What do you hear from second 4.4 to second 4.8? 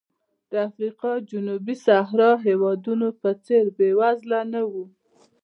نه و.